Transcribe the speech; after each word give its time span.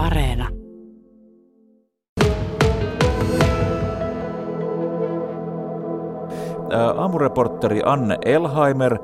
Areena. 0.00 0.48
Aamureportteri 6.96 7.82
Anne 7.84 8.18
Elheimer 8.24 8.98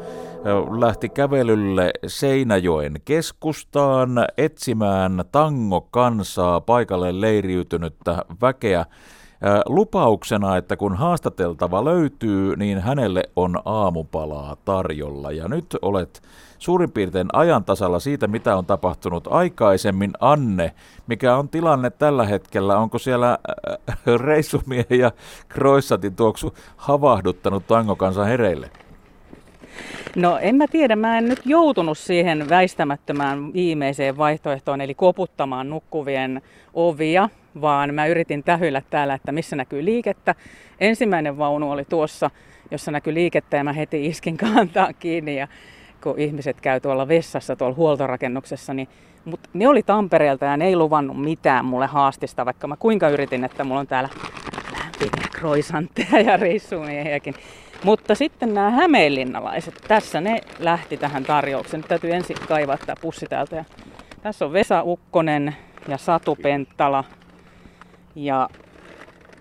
lähti 0.80 1.08
kävelylle 1.08 1.90
Seinäjoen 2.06 3.00
keskustaan 3.04 4.10
etsimään 4.38 5.24
tango-kansaa 5.32 6.60
paikalle 6.60 7.20
leiriytynyttä 7.20 8.24
väkeä 8.42 8.84
lupauksena, 9.66 10.56
että 10.56 10.76
kun 10.76 10.96
haastateltava 10.96 11.84
löytyy, 11.84 12.56
niin 12.56 12.78
hänelle 12.80 13.22
on 13.36 13.60
aamupalaa 13.64 14.56
tarjolla. 14.64 15.32
Ja 15.32 15.48
nyt 15.48 15.76
olet 15.82 16.22
suurin 16.58 16.92
piirtein 16.92 17.28
ajan 17.32 17.64
tasalla 17.64 17.98
siitä, 17.98 18.26
mitä 18.26 18.56
on 18.56 18.66
tapahtunut 18.66 19.28
aikaisemmin. 19.30 20.12
Anne, 20.20 20.74
mikä 21.06 21.36
on 21.36 21.48
tilanne 21.48 21.90
tällä 21.90 22.24
hetkellä? 22.24 22.78
Onko 22.78 22.98
siellä 22.98 23.38
reissumiehen 24.16 24.98
ja 24.98 25.12
Kroissatin 25.48 26.16
tuoksu 26.16 26.54
havahduttanut 26.76 27.66
tangokansan 27.66 28.26
hereille? 28.26 28.70
No 30.16 30.38
en 30.38 30.56
mä 30.56 30.66
tiedä, 30.66 30.96
mä 30.96 31.18
en 31.18 31.28
nyt 31.28 31.40
joutunut 31.44 31.98
siihen 31.98 32.48
väistämättömään 32.48 33.52
viimeiseen 33.52 34.16
vaihtoehtoon, 34.16 34.80
eli 34.80 34.94
koputtamaan 34.94 35.70
nukkuvien 35.70 36.42
ovia, 36.74 37.28
vaan 37.60 37.94
mä 37.94 38.06
yritin 38.06 38.42
tähyillä 38.42 38.82
täällä, 38.90 39.14
että 39.14 39.32
missä 39.32 39.56
näkyy 39.56 39.84
liikettä. 39.84 40.34
Ensimmäinen 40.80 41.38
vaunu 41.38 41.70
oli 41.70 41.84
tuossa, 41.84 42.30
jossa 42.70 42.90
näkyy 42.90 43.14
liikettä 43.14 43.56
ja 43.56 43.64
mä 43.64 43.72
heti 43.72 44.06
iskin 44.06 44.36
kantaa 44.36 44.92
kiinni 44.92 45.38
ja 45.38 45.48
kun 46.02 46.18
ihmiset 46.18 46.60
käy 46.60 46.80
tuolla 46.80 47.08
vessassa 47.08 47.56
tuolla 47.56 47.76
huoltorakennuksessa, 47.76 48.74
niin 48.74 48.88
mutta 49.24 49.48
ne 49.52 49.68
oli 49.68 49.82
Tampereelta 49.82 50.44
ja 50.44 50.56
ne 50.56 50.66
ei 50.66 50.76
luvannut 50.76 51.20
mitään 51.20 51.64
mulle 51.64 51.86
haastista, 51.86 52.44
vaikka 52.44 52.66
mä 52.66 52.76
kuinka 52.76 53.08
yritin, 53.08 53.44
että 53.44 53.64
mulla 53.64 53.80
on 53.80 53.86
täällä 53.86 54.08
lämpimiä 54.72 55.28
kroisantteja 55.32 56.20
ja 56.20 56.36
reissumiehiäkin. 56.36 57.34
Mutta 57.86 58.14
sitten 58.14 58.54
nämä 58.54 58.70
hämeenlinnalaiset, 58.70 59.74
tässä 59.88 60.20
ne 60.20 60.40
lähti 60.58 60.96
tähän 60.96 61.24
tarjoukseen. 61.24 61.80
Nyt 61.80 61.88
täytyy 61.88 62.12
ensin 62.12 62.36
kaivaa 62.48 62.78
tämä 62.78 62.96
pussi 63.00 63.26
täältä. 63.26 63.56
Ja 63.56 63.64
tässä 64.22 64.44
on 64.44 64.52
Vesa 64.52 64.82
Ukkonen 64.82 65.56
ja 65.88 65.98
Satu 65.98 66.36
Penttala. 66.42 67.04
Ja 68.14 68.48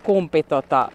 kumpi 0.04 0.44
tota, 0.44 0.92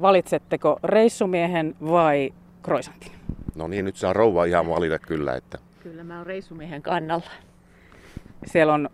valitsetteko 0.00 0.78
reissumiehen 0.84 1.74
vai 1.90 2.32
kroisantin? 2.62 3.12
No 3.54 3.68
niin, 3.68 3.84
nyt 3.84 3.96
saa 3.96 4.12
rouva 4.12 4.44
ihan 4.44 4.68
valita 4.68 4.98
kyllä. 4.98 5.36
Että... 5.36 5.58
Kyllä 5.82 6.04
mä 6.04 6.16
oon 6.16 6.26
reissumiehen 6.26 6.82
kannalla. 6.82 7.30
Siellä 8.46 8.74
on 8.74 8.90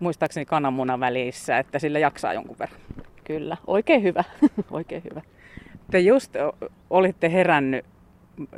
muistaakseni 0.00 0.46
kananmunan 0.46 1.00
välissä, 1.00 1.58
että 1.58 1.78
sillä 1.78 1.98
jaksaa 1.98 2.34
jonkun 2.34 2.56
verran. 2.58 2.80
Kyllä, 3.24 3.56
oikein 3.66 4.02
hyvä. 4.02 4.24
oikein 4.70 5.02
hyvä. 5.10 5.22
Te 5.90 6.00
just 6.00 6.36
olitte 6.90 7.32
herännyt, 7.32 7.84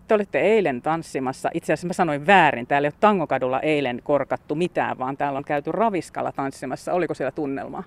te 0.09 0.15
olitte 0.15 0.41
eilen 0.41 0.83
tanssimassa, 0.83 1.51
itse 1.55 1.73
asiassa 1.73 1.87
mä 1.87 1.93
sanoin 1.93 2.27
väärin, 2.27 2.67
täällä 2.67 2.87
ei 2.87 2.89
ole 2.89 2.99
Tangokadulla 3.01 3.61
eilen 3.61 4.01
korkattu 4.05 4.55
mitään, 4.55 4.99
vaan 4.99 5.17
täällä 5.17 5.37
on 5.37 5.45
käyty 5.45 5.73
Raviskalla 5.73 6.33
tanssimassa. 6.33 6.93
Oliko 6.93 7.15
siellä 7.15 7.31
tunnelmaa? 7.31 7.85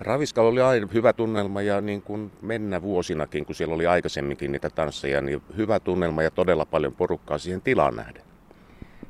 Raviskalla 0.00 0.50
oli 0.50 0.60
aina 0.60 0.88
hyvä 0.94 1.12
tunnelma 1.12 1.62
ja 1.62 1.80
niin 1.80 2.02
kuin 2.02 2.32
mennä 2.42 2.82
vuosinakin, 2.82 3.46
kun 3.46 3.54
siellä 3.54 3.74
oli 3.74 3.86
aikaisemminkin 3.86 4.52
niitä 4.52 4.70
tansseja, 4.70 5.20
niin 5.20 5.42
hyvä 5.56 5.80
tunnelma 5.80 6.22
ja 6.22 6.30
todella 6.30 6.64
paljon 6.64 6.92
porukkaa 6.92 7.38
siihen 7.38 7.62
tilaan 7.62 7.96
nähden. 7.96 8.22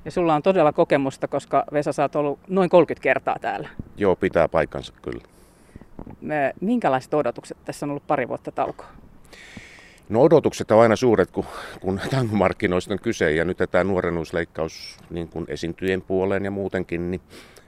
Ja 0.05 0.11
sulla 0.11 0.35
on 0.35 0.43
todella 0.43 0.73
kokemusta, 0.73 1.29
koska 1.29 1.65
Vesa 1.73 1.93
sä 1.93 2.03
oot 2.03 2.17
ollut 2.17 2.39
noin 2.49 2.71
30 2.71 3.03
kertaa 3.03 3.37
täällä. 3.41 3.69
Joo, 3.97 4.17
pitää 4.17 4.49
paikkansa 4.49 4.93
kyllä. 5.03 5.25
Minkälaiset 6.61 7.15
odotukset? 7.15 7.57
Tässä 7.65 7.87
on 7.87 7.91
ollut 7.91 8.07
pari 8.07 8.29
vuotta 8.29 8.53
taukoa. 8.53 8.87
No 10.09 10.23
odotukset 10.23 10.71
on 10.71 10.81
aina 10.81 10.97
suuret, 10.97 11.31
kun, 11.31 11.45
kun 11.81 12.01
tangomarkkinoista 12.11 12.95
on 12.95 12.99
kyse 13.03 13.33
ja 13.33 13.45
nyt 13.45 13.59
tämä 13.71 13.85
nuorennuusleikkaus 13.85 14.99
niin 15.11 15.29
kuin 15.29 15.45
esiintyjen 15.49 16.03
puoleen 16.03 16.45
ja 16.45 16.51
muutenkin, 16.51 17.11
niin 17.11 17.21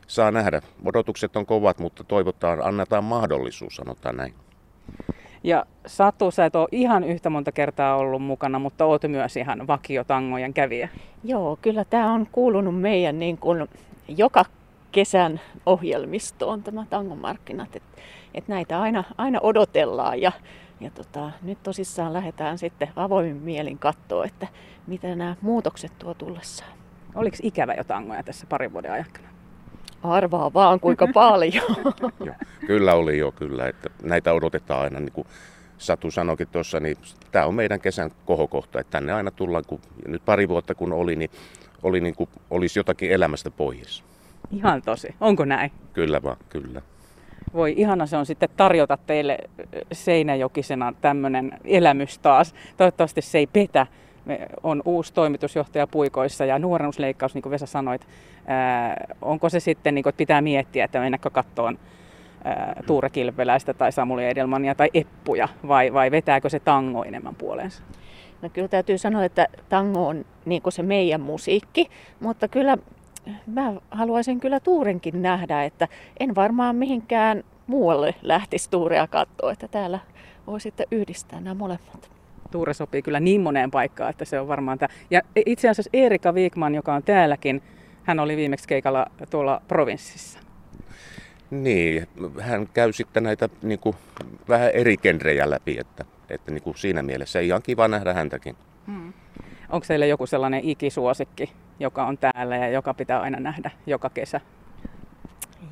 saa 0.06 0.30
nähdä. 0.30 0.62
Odotukset 0.84 1.36
on 1.36 1.46
kovat, 1.46 1.78
mutta 1.78 2.04
toivotaan, 2.04 2.64
annetaan 2.64 3.04
mahdollisuus, 3.04 3.76
sanotaan 3.76 4.16
näin. 4.16 4.34
Ja 5.44 5.66
Satu, 5.86 6.30
sä 6.30 6.44
et 6.44 6.56
ole 6.56 6.68
ihan 6.72 7.04
yhtä 7.04 7.30
monta 7.30 7.52
kertaa 7.52 7.96
ollut 7.96 8.22
mukana, 8.22 8.58
mutta 8.58 8.84
oot 8.84 9.02
myös 9.08 9.36
ihan 9.36 9.66
vakiotangojen 9.66 10.54
kävijä. 10.54 10.88
Joo, 11.24 11.58
kyllä 11.62 11.84
tämä 11.84 12.12
on 12.12 12.26
kuulunut 12.32 12.80
meidän 12.80 13.18
niin 13.18 13.38
kuin 13.38 13.68
joka 14.08 14.44
kesän 14.92 15.40
ohjelmistoon 15.66 16.62
tämä 16.62 16.86
tangomarkkinat. 16.90 17.76
Että 17.76 17.88
et 18.34 18.48
näitä 18.48 18.80
aina, 18.80 19.04
aina 19.18 19.38
odotellaan 19.42 20.20
ja 20.20 20.32
ja 20.80 20.90
tota, 20.90 21.30
nyt 21.42 21.62
tosissaan 21.62 22.12
lähdetään 22.12 22.58
sitten 22.58 22.88
avoimin 22.96 23.36
mielin 23.36 23.78
katsoa, 23.78 24.24
että 24.24 24.46
mitä 24.86 25.14
nämä 25.16 25.36
muutokset 25.40 25.92
tuo 25.98 26.14
tullessaan. 26.14 26.70
Oliko 27.14 27.36
ikävä 27.42 27.74
jo 27.74 27.84
tangoja 27.84 28.22
tässä 28.22 28.46
parin 28.46 28.72
vuoden 28.72 28.92
aikana? 28.92 29.28
Arvaa 30.02 30.52
vaan 30.52 30.80
kuinka 30.80 31.08
paljon. 31.14 31.64
jo, 32.24 32.32
kyllä 32.66 32.94
oli 32.94 33.18
jo 33.18 33.32
kyllä, 33.32 33.68
että 33.68 33.90
näitä 34.02 34.32
odotetaan 34.32 34.80
aina 34.82 35.00
niin 35.00 35.12
kuin 35.12 35.26
Satu 35.78 36.10
sanoikin 36.10 36.48
tuossa, 36.48 36.80
niin 36.80 36.96
tämä 37.32 37.46
on 37.46 37.54
meidän 37.54 37.80
kesän 37.80 38.10
kohokohta, 38.24 38.80
että 38.80 38.90
tänne 38.90 39.12
aina 39.12 39.30
tullaan, 39.30 39.64
kun 39.66 39.80
nyt 40.06 40.24
pari 40.24 40.48
vuotta 40.48 40.74
kun 40.74 40.92
oli, 40.92 41.16
niin 41.16 41.30
oli 41.82 42.00
niin 42.00 42.14
kuin 42.14 42.30
olisi 42.50 42.78
jotakin 42.78 43.10
elämästä 43.10 43.50
pois. 43.50 44.04
Ihan 44.50 44.82
tosi. 44.82 45.14
Onko 45.20 45.44
näin? 45.44 45.72
Kyllä 45.92 46.22
vaan, 46.22 46.36
kyllä. 46.48 46.82
Voi 47.54 47.74
ihana 47.76 48.06
se 48.06 48.16
on 48.16 48.26
sitten 48.26 48.48
tarjota 48.56 48.98
teille 49.06 49.38
Seinäjokisena 49.92 50.92
tämmöinen 51.00 51.58
elämys 51.64 52.18
taas. 52.18 52.54
Toivottavasti 52.76 53.22
se 53.22 53.38
ei 53.38 53.46
petä. 53.46 53.86
Me 54.24 54.46
on 54.62 54.82
uusi 54.84 55.14
toimitusjohtaja 55.14 55.86
puikoissa 55.86 56.44
ja 56.44 56.58
nuorennusleikkaus, 56.58 57.34
niin 57.34 57.42
kuin 57.42 57.50
Vesa 57.50 57.66
sanoit. 57.66 58.06
Ää, 58.46 59.06
onko 59.22 59.48
se 59.48 59.60
sitten, 59.60 59.94
niin 59.94 60.02
kuin, 60.02 60.10
että 60.10 60.18
pitää 60.18 60.40
miettiä, 60.40 60.84
että 60.84 61.00
mennäkö 61.00 61.30
kattoon 61.30 61.78
Tuure 62.86 63.10
Kilpeläistä 63.10 63.74
tai 63.74 63.92
Samuli 63.92 64.26
Edelmania 64.26 64.74
tai 64.74 64.90
Eppuja 64.94 65.48
vai, 65.68 65.92
vai 65.92 66.10
vetääkö 66.10 66.48
se 66.48 66.60
tango 66.60 67.04
enemmän 67.04 67.34
puoleensa? 67.34 67.82
No 68.42 68.48
kyllä 68.48 68.68
täytyy 68.68 68.98
sanoa, 68.98 69.24
että 69.24 69.46
tango 69.68 70.06
on 70.06 70.24
niin 70.44 70.62
se 70.68 70.82
meidän 70.82 71.20
musiikki, 71.20 71.90
mutta 72.20 72.48
kyllä 72.48 72.76
mä 73.46 73.72
haluaisin 73.90 74.40
kyllä 74.40 74.60
Tuurenkin 74.60 75.22
nähdä, 75.22 75.64
että 75.64 75.88
en 76.20 76.34
varmaan 76.34 76.76
mihinkään 76.76 77.44
muualle 77.66 78.14
lähtisi 78.22 78.70
Tuurea 78.70 79.06
katsoa, 79.06 79.52
että 79.52 79.68
täällä 79.68 79.98
voi 80.46 80.60
sitten 80.60 80.86
yhdistää 80.90 81.40
nämä 81.40 81.54
molemmat. 81.54 82.10
Tuure 82.50 82.74
sopii 82.74 83.02
kyllä 83.02 83.20
niin 83.20 83.40
moneen 83.40 83.70
paikkaan, 83.70 84.10
että 84.10 84.24
se 84.24 84.40
on 84.40 84.48
varmaan 84.48 84.78
tämä. 84.78 84.94
Ja 85.10 85.20
itse 85.46 85.68
asiassa 85.68 85.90
Erika 85.92 86.34
Viikman, 86.34 86.74
joka 86.74 86.94
on 86.94 87.02
täälläkin, 87.02 87.62
hän 88.04 88.20
oli 88.20 88.36
viimeksi 88.36 88.68
keikalla 88.68 89.06
tuolla 89.30 89.62
provinssissa. 89.68 90.38
Niin, 91.50 92.06
hän 92.40 92.68
käy 92.74 92.92
sitten 92.92 93.22
näitä 93.22 93.48
niin 93.62 93.78
kuin, 93.78 93.96
vähän 94.48 94.70
eri 94.70 94.96
genrejä 94.96 95.50
läpi, 95.50 95.78
että, 95.80 96.04
että 96.28 96.50
niin 96.52 96.62
kuin 96.62 96.76
siinä 96.76 97.02
mielessä 97.02 97.40
ihan 97.40 97.62
kiva 97.62 97.88
nähdä 97.88 98.14
häntäkin. 98.14 98.56
Hmm. 98.86 99.12
Onko 99.68 99.86
teillä 99.88 100.06
joku 100.06 100.26
sellainen 100.26 100.64
ikisuosikki, 100.64 101.52
joka 101.80 102.06
on 102.06 102.18
täällä 102.18 102.56
ja 102.56 102.68
joka 102.68 102.94
pitää 102.94 103.20
aina 103.20 103.40
nähdä 103.40 103.70
joka 103.86 104.10
kesä? 104.10 104.40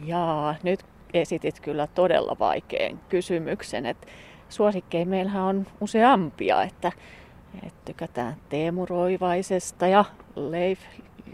Jaa, 0.05 0.55
nyt 0.62 0.84
esitit 1.15 1.61
kyllä 1.61 1.87
todella 1.87 2.37
vaikean 2.39 3.00
kysymyksen. 3.09 3.87
Että 3.87 4.06
suosikkeja 4.49 5.06
meillähän 5.06 5.43
on 5.43 5.67
useampia, 5.81 6.62
että, 6.62 6.93
että 7.62 7.81
tykätään 7.84 8.37
Teemu 8.49 8.87
Roivaisesta 8.87 9.87
ja 9.87 10.05
Leif 10.37 10.81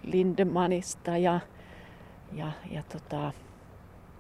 Lindemanista 0.03 1.17
ja, 1.17 1.41
ja, 2.33 2.47
ja 2.71 2.83
tota, 2.93 3.33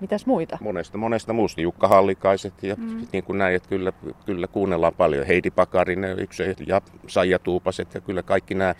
mitäs 0.00 0.26
muita? 0.26 0.58
Monesta, 0.60 0.99
monesta 0.99 1.32
muusta. 1.32 1.60
Jukka 1.60 1.88
Hallikaiset 1.88 2.62
ja 2.62 2.75
mm. 2.78 3.06
niin 3.12 3.25
kuin 3.25 3.38
näin, 3.38 3.54
että 3.54 3.69
kyllä, 3.69 3.93
kyllä 4.26 4.46
kuunnellaan 4.46 4.94
paljon. 4.94 5.26
Heidi 5.26 5.50
Pakarinen 5.50 6.19
yksi 6.19 6.43
ja 6.66 6.81
Saija 7.06 7.38
Tuupaset 7.38 7.94
ja 7.94 8.00
kyllä 8.00 8.22
kaikki 8.22 8.54
nämä 8.54 8.75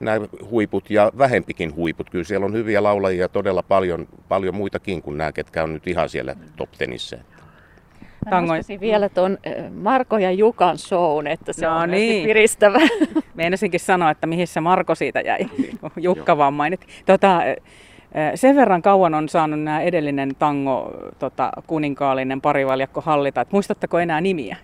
nämä 0.00 0.26
huiput 0.50 0.90
ja 0.90 1.12
vähempikin 1.18 1.76
huiput. 1.76 2.10
Kyllä 2.10 2.24
siellä 2.24 2.46
on 2.46 2.52
hyviä 2.52 2.82
laulajia 2.82 3.28
todella 3.28 3.62
paljon, 3.62 4.06
paljon 4.28 4.54
muitakin 4.54 5.02
kuin 5.02 5.18
nämä, 5.18 5.32
ketkä 5.32 5.62
on 5.62 5.74
nyt 5.74 5.86
ihan 5.86 6.08
siellä 6.08 6.34
top 6.56 6.70
tenissä. 6.78 7.18
Mä 8.30 8.80
vielä 8.80 9.08
tuon 9.08 9.38
Marko 9.74 10.18
ja 10.18 10.32
Jukan 10.32 10.78
shown, 10.78 11.26
että 11.26 11.52
se 11.52 11.66
no 11.66 11.76
on 11.76 11.90
niin. 11.90 12.26
piristävä. 12.26 12.78
Meinasinkin 13.34 13.80
sanoa, 13.80 14.10
että 14.10 14.26
mihin 14.26 14.46
se 14.46 14.60
Marko 14.60 14.94
siitä 14.94 15.20
jäi, 15.20 15.38
Jukka 15.96 16.36
vaan 16.36 16.54
mainittiin. 16.54 16.90
Tota, 17.06 17.40
sen 18.34 18.56
verran 18.56 18.82
kauan 18.82 19.14
on 19.14 19.28
saanut 19.28 19.60
nämä 19.62 19.80
edellinen 19.80 20.30
tango 20.38 20.92
tota, 21.18 21.50
kuninkaallinen 21.66 22.40
parivaljakko 22.40 23.00
hallita. 23.00 23.40
Et 23.40 23.52
muistatteko 23.52 23.98
enää 23.98 24.20
nimiä? 24.20 24.56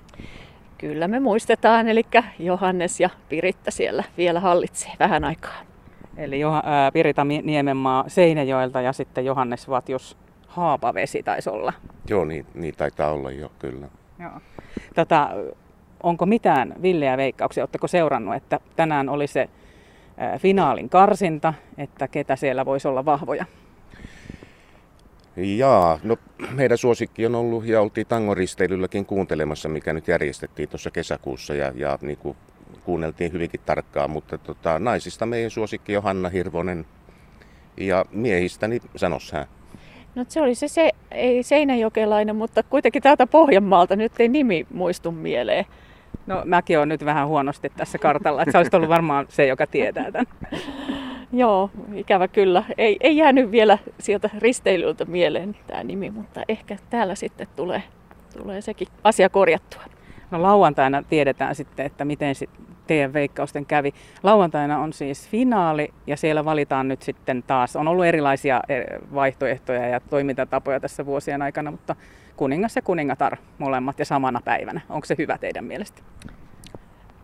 Kyllä 0.79 1.09
me 1.09 1.21
muistetaan, 1.21 1.89
eli 1.89 2.03
Johannes 2.39 3.01
ja 3.01 3.11
Piritta 3.29 3.71
siellä 3.71 4.05
vielä 4.17 4.41
hallitsee 4.41 4.93
vähän 5.01 5.25
aikaa. 5.25 5.63
Eli 6.17 6.41
Pirita 6.93 7.25
Niemenmaa 7.25 8.05
Seinäjoelta 8.09 8.81
ja 8.81 8.93
sitten 8.93 9.25
Johannes 9.25 9.69
Vatjus 9.69 10.17
Haapavesi 10.47 11.23
taisi 11.23 11.51
olla. 11.51 11.73
Joo, 12.09 12.25
niin, 12.25 12.47
niin 12.55 12.75
taitaa 12.77 13.13
olla 13.13 13.31
jo, 13.31 13.51
kyllä. 13.59 13.89
Joo. 14.19 14.41
Tota, 14.95 15.31
onko 16.03 16.27
mitään 16.27 16.75
villejä 16.83 17.17
veikkauksia? 17.17 17.63
Oletteko 17.63 17.87
seurannut, 17.87 18.35
että 18.35 18.61
tänään 18.77 19.09
oli 19.09 19.27
se 19.27 19.49
finaalin 20.39 20.89
karsinta, 20.89 21.55
että 21.79 22.09
ketä 22.09 22.37
siellä 22.37 22.67
voisi 22.67 22.89
olla 22.89 23.05
vahvoja? 23.05 23.45
Jaa, 25.37 25.99
no 26.03 26.17
meidän 26.51 26.79
suosikki 26.79 27.27
on 27.27 27.35
ollut 27.35 27.67
ja 27.67 27.81
oltiin 27.81 28.07
tangoristeilylläkin 28.07 29.07
kuuntelemassa, 29.07 29.69
mikä 29.69 29.93
nyt 29.93 30.09
järjestettiin 30.09 30.69
tuossa 30.69 30.91
kesäkuussa 30.91 31.55
ja, 31.55 31.73
ja 31.75 31.99
niin 32.03 32.19
kuin 32.19 32.37
kuunneltiin 32.85 33.33
hyvinkin 33.33 33.61
tarkkaan, 33.67 34.11
mutta 34.11 34.39
tota, 34.39 34.79
naisista 34.79 35.27
meidän 35.27 35.51
suosikki 35.51 35.97
on 35.97 36.03
Hanna 36.03 36.29
Hirvonen 36.29 36.87
ja 37.77 38.05
miehistäni 38.11 38.81
sanos 38.97 39.33
hän. 39.33 39.47
No 40.15 40.25
se 40.29 40.41
oli 40.41 40.55
se, 40.55 40.69
se 40.69 40.91
ei 41.11 41.43
seinäjokelainen, 41.43 42.37
mutta 42.37 42.63
kuitenkin 42.63 43.03
täältä 43.03 43.27
Pohjanmaalta 43.27 43.97
nyt 43.97 44.13
ei 44.19 44.29
nimi 44.29 44.67
muistu 44.71 45.13
mieleen. 45.13 45.65
No 46.27 46.43
mäkin 46.45 46.79
olen 46.79 46.89
nyt 46.89 47.05
vähän 47.05 47.29
huonosti 47.29 47.73
tässä 47.77 47.99
kartalla, 47.99 48.43
että 48.43 48.53
sä 48.53 48.59
olisit 48.59 48.75
ollut 48.75 48.89
varmaan 48.89 49.27
se, 49.29 49.47
joka 49.47 49.67
tietää 49.67 50.13
tämän. 50.13 50.27
Joo, 51.33 51.71
ikävä 51.95 52.29
kyllä. 52.29 52.65
Ei, 52.79 52.97
ei 53.01 53.17
jäänyt 53.17 53.51
vielä 53.51 53.79
sieltä 53.99 54.31
risteilyltä 54.39 55.05
mieleen 55.05 55.57
tämä 55.67 55.85
nimi, 55.85 56.11
mutta 56.11 56.43
ehkä 56.49 56.77
täällä 56.91 57.15
sitten 57.15 57.47
tulee, 57.57 57.83
tulee 58.39 58.61
sekin 58.61 58.89
asia 59.05 59.29
korjattua. 59.29 59.83
No 60.31 60.43
lauantaina 60.43 61.03
tiedetään 61.03 61.55
sitten, 61.55 61.87
että 61.87 62.05
miten 62.05 62.35
teidän 62.87 63.13
veikkausten 63.13 63.67
kävi. 63.67 63.95
Lauantaina 64.23 64.79
on 64.79 64.93
siis 64.93 65.29
finaali 65.29 65.93
ja 66.07 66.17
siellä 66.17 66.45
valitaan 66.45 66.89
nyt 66.89 67.03
sitten 67.03 67.43
taas, 67.43 67.77
on 67.77 67.89
ollut 67.89 68.05
erilaisia 68.05 68.61
eh, 68.69 68.85
vaihtoehtoja 69.15 69.89
ja 69.89 70.01
toimintatapoja 70.01 70.81
tässä 70.81 71.07
vuosien 71.07 71.43
aikana, 71.43 71.71
mutta 71.71 71.97
kuningas 72.37 72.77
ja 72.77 72.83
kuningatar 72.83 73.37
molemmat 73.59 73.99
ja 73.99 74.05
samana 74.05 74.41
päivänä. 74.45 74.81
Onko 74.89 75.05
se 75.05 75.15
hyvä 75.19 75.39
teidän 75.39 75.65
mielestä? 75.65 76.03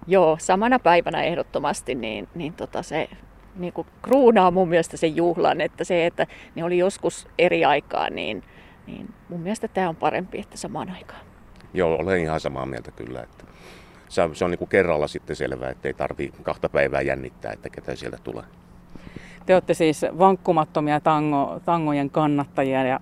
Joo, 0.06 0.36
samana 0.40 0.78
päivänä 0.78 1.22
ehdottomasti, 1.22 1.94
niin, 1.94 2.28
niin 2.34 2.52
tota 2.52 2.82
se 2.82 3.08
niin 3.56 3.72
kuin 3.72 3.86
kruunaa 4.02 4.50
mun 4.50 4.68
mielestä 4.68 4.96
sen 4.96 5.16
juhlan, 5.16 5.60
että 5.60 5.84
se, 5.84 6.06
että 6.06 6.26
ne 6.54 6.64
oli 6.64 6.78
joskus 6.78 7.28
eri 7.38 7.64
aikaa, 7.64 8.10
niin, 8.10 8.42
niin 8.86 9.14
mun 9.28 9.40
mielestä 9.40 9.68
tämä 9.68 9.88
on 9.88 9.96
parempi, 9.96 10.38
että 10.40 10.56
samaan 10.56 10.90
aikaan. 10.90 11.20
Joo, 11.74 11.96
olen 11.98 12.20
ihan 12.20 12.40
samaa 12.40 12.66
mieltä 12.66 12.90
kyllä, 12.90 13.22
että 13.22 13.44
se 14.08 14.22
on, 14.22 14.36
se 14.36 14.44
on 14.44 14.50
niin 14.50 14.58
kuin 14.58 14.68
kerralla 14.68 15.08
sitten 15.08 15.36
selvää, 15.36 15.70
että 15.70 15.88
ei 15.88 15.94
tarvi 15.94 16.32
kahta 16.42 16.68
päivää 16.68 17.00
jännittää, 17.00 17.52
että 17.52 17.70
ketä 17.70 17.96
sieltä 17.96 18.18
tulee. 18.24 18.44
Te 19.46 19.54
olette 19.54 19.74
siis 19.74 20.02
vankkumattomia 20.18 21.00
tango, 21.00 21.60
tangojen 21.64 22.10
kannattajia 22.10 22.84
ja 22.84 23.00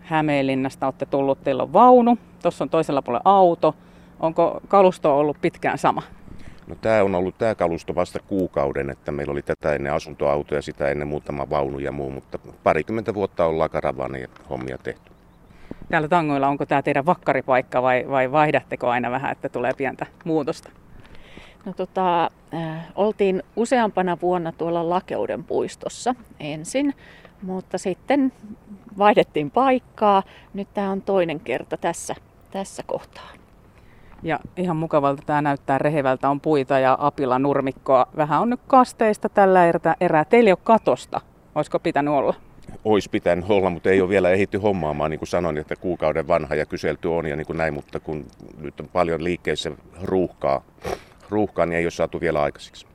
Hämeenlinnasta 0.00 0.86
olette 0.86 1.06
tullut, 1.06 1.44
teillä 1.44 1.62
on 1.62 1.72
vaunu, 1.72 2.18
tuossa 2.42 2.64
on 2.64 2.70
toisella 2.70 3.02
puolella 3.02 3.22
auto. 3.24 3.74
Onko 4.20 4.60
kalusto 4.68 5.18
ollut 5.18 5.36
pitkään 5.40 5.78
sama? 5.78 6.02
No 6.70 6.76
tämä 6.80 7.02
on 7.02 7.14
ollut 7.14 7.38
tämä 7.38 7.54
kalusto 7.54 7.94
vasta 7.94 8.18
kuukauden, 8.18 8.90
että 8.90 9.12
meillä 9.12 9.32
oli 9.32 9.42
tätä 9.42 9.74
ennen 9.74 9.92
asuntoauto 9.92 10.54
ja 10.54 10.62
sitä 10.62 10.88
ennen 10.88 11.08
muutama 11.08 11.50
vaunu 11.50 11.78
ja 11.78 11.92
muu, 11.92 12.10
mutta 12.10 12.38
parikymmentä 12.62 13.14
vuotta 13.14 13.44
ollaan 13.44 13.70
karavaania 13.70 14.28
hommia 14.50 14.78
tehty. 14.78 15.12
Täällä 15.88 16.08
tangoilla 16.08 16.48
onko 16.48 16.66
tämä 16.66 16.82
teidän 16.82 17.06
vakkaripaikka 17.06 17.82
vai, 17.82 18.04
vai 18.08 18.32
vaihdatteko 18.32 18.88
aina 18.88 19.10
vähän, 19.10 19.32
että 19.32 19.48
tulee 19.48 19.72
pientä 19.76 20.06
muutosta? 20.24 20.70
No 21.64 21.72
tota, 21.72 22.30
äh, 22.54 22.86
oltiin 22.94 23.42
useampana 23.56 24.18
vuonna 24.22 24.52
tuolla 24.52 24.88
Lakeuden 24.88 25.44
puistossa 25.44 26.14
ensin, 26.40 26.94
mutta 27.42 27.78
sitten 27.78 28.32
vaihdettiin 28.98 29.50
paikkaa. 29.50 30.22
Nyt 30.54 30.68
tämä 30.74 30.90
on 30.90 31.02
toinen 31.02 31.40
kerta 31.40 31.76
tässä, 31.76 32.14
tässä 32.50 32.82
kohtaa. 32.86 33.39
Ja 34.22 34.38
ihan 34.56 34.76
mukavalta 34.76 35.22
tämä 35.26 35.42
näyttää 35.42 35.78
rehevältä. 35.78 36.30
On 36.30 36.40
puita 36.40 36.78
ja 36.78 36.96
apila 37.00 37.38
nurmikkoa. 37.38 38.06
Vähän 38.16 38.40
on 38.40 38.50
nyt 38.50 38.60
kasteista 38.66 39.28
tällä 39.28 39.66
erää. 40.00 40.24
Teillä 40.24 40.48
ei 40.48 40.52
ole 40.52 40.58
katosta. 40.64 41.20
Olisiko 41.54 41.78
pitänyt 41.78 42.14
olla? 42.14 42.34
Olisi 42.84 43.10
pitänyt 43.10 43.44
olla, 43.48 43.70
mutta 43.70 43.90
ei 43.90 44.00
ole 44.00 44.08
vielä 44.08 44.30
ehitty 44.30 44.58
hommaamaan, 44.58 45.10
niin 45.10 45.18
kuin 45.18 45.28
sanoin, 45.28 45.58
että 45.58 45.76
kuukauden 45.76 46.28
vanha 46.28 46.54
ja 46.54 46.66
kyselty 46.66 47.08
on 47.08 47.26
ja 47.26 47.36
niin 47.36 47.46
kuin 47.46 47.56
näin, 47.56 47.74
mutta 47.74 48.00
kun 48.00 48.26
nyt 48.60 48.80
on 48.80 48.88
paljon 48.92 49.24
liikkeessä 49.24 49.70
ruuhkaa, 50.02 50.62
ruuhkaa 51.30 51.66
niin 51.66 51.78
ei 51.78 51.84
ole 51.84 51.90
saatu 51.90 52.20
vielä 52.20 52.42
aikaiseksi. 52.42 52.86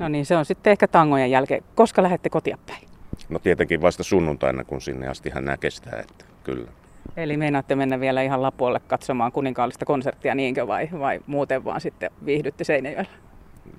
No 0.00 0.08
niin, 0.08 0.26
se 0.26 0.36
on 0.36 0.44
sitten 0.44 0.70
ehkä 0.70 0.88
tangojen 0.88 1.30
jälkeen. 1.30 1.64
Koska 1.74 2.02
lähdette 2.02 2.30
kotia 2.30 2.58
päin? 2.66 2.88
No 3.28 3.38
tietenkin 3.38 3.82
vasta 3.82 4.02
sunnuntaina, 4.02 4.64
kun 4.64 4.80
sinne 4.80 5.08
asti 5.08 5.30
hän 5.30 5.44
nämä 5.44 5.56
kestää, 5.56 6.00
että 6.00 6.24
kyllä. 6.44 6.70
Eli 7.16 7.36
meinaatte 7.36 7.74
mennä 7.74 8.00
vielä 8.00 8.22
ihan 8.22 8.42
Lapuolle 8.42 8.80
katsomaan 8.80 9.32
kuninkaallista 9.32 9.84
konserttia 9.84 10.34
niinkö 10.34 10.66
vai, 10.66 10.88
vai 10.98 11.20
muuten 11.26 11.64
vaan 11.64 11.80
sitten 11.80 12.10
viihdytte 12.26 12.64
Seinäjoella? 12.64 13.10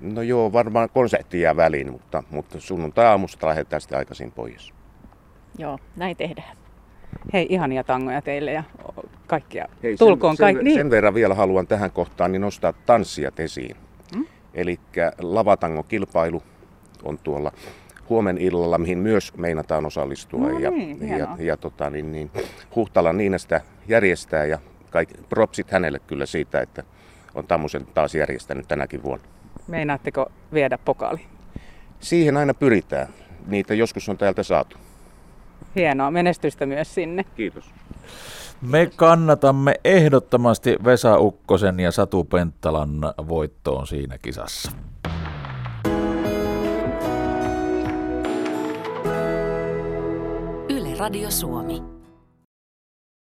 No 0.00 0.22
joo, 0.22 0.52
varmaan 0.52 0.88
konsertti 0.90 1.40
jää 1.40 1.56
väliin, 1.56 1.92
mutta, 1.92 2.22
mutta 2.30 2.60
sunnuntai-aamusta 2.60 3.46
lähdetään 3.46 3.80
sitten 3.80 3.98
aikaisin 3.98 4.32
pois. 4.32 4.72
Joo, 5.58 5.78
näin 5.96 6.16
tehdään. 6.16 6.56
Hei, 7.32 7.46
ihania 7.50 7.84
tangoja 7.84 8.22
teille 8.22 8.52
ja 8.52 8.62
kaikkia. 9.26 9.68
Hei, 9.82 9.96
Tulkoon 9.96 10.36
sen, 10.36 10.44
kaikki. 10.44 10.58
Sen, 10.58 10.64
niin. 10.64 10.78
sen 10.78 10.90
verran 10.90 11.14
vielä 11.14 11.34
haluan 11.34 11.66
tähän 11.66 11.90
kohtaan 11.90 12.32
niin 12.32 12.42
nostaa 12.42 12.72
tanssijat 12.72 13.40
esiin. 13.40 13.76
Hmm? 14.14 14.26
Eli 14.54 14.80
lavatango-kilpailu 15.20 16.42
on 17.02 17.18
tuolla 17.18 17.52
huomen 18.08 18.38
illalla, 18.38 18.78
mihin 18.78 18.98
myös 18.98 19.36
meinataan 19.36 19.86
osallistua. 19.86 20.40
No 20.40 20.58
ja, 20.58 20.70
niin, 20.70 21.08
ja, 21.08 21.36
ja 21.38 21.56
tota, 21.56 21.90
niin, 21.90 22.12
niin, 22.12 22.30
Huhtala 22.76 23.12
Niinästä 23.12 23.60
järjestää 23.88 24.44
ja 24.44 24.58
kaikki, 24.90 25.14
propsit 25.28 25.70
hänelle 25.70 25.98
kyllä 25.98 26.26
siitä, 26.26 26.60
että 26.60 26.82
on 27.34 27.46
tämmöisen 27.46 27.86
taas 27.86 28.14
järjestänyt 28.14 28.68
tänäkin 28.68 29.02
vuonna. 29.02 29.26
Meinaatteko 29.68 30.32
viedä 30.52 30.78
pokaali? 30.84 31.20
Siihen 32.00 32.36
aina 32.36 32.54
pyritään. 32.54 33.08
Niitä 33.46 33.74
joskus 33.74 34.08
on 34.08 34.18
täältä 34.18 34.42
saatu. 34.42 34.76
Hienoa, 35.76 36.10
menestystä 36.10 36.66
myös 36.66 36.94
sinne. 36.94 37.24
Kiitos. 37.24 37.70
Me 38.60 38.90
kannatamme 38.96 39.74
ehdottomasti 39.84 40.76
Vesa 40.84 41.18
Ukkosen 41.18 41.80
ja 41.80 41.92
Satu 41.92 42.24
Penttalan 42.24 42.90
voittoon 43.28 43.86
siinä 43.86 44.18
kisassa. 44.18 44.72
Radio 50.98 51.30
Suomi. 51.30 51.97